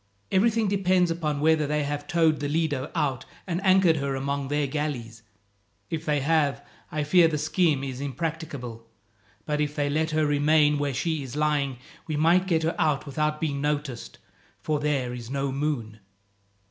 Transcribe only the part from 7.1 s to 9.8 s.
the scheme is impracticable, but if